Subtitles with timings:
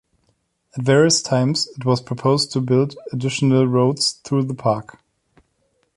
[0.75, 4.97] At various times, it was proposed to build additional roads through the park.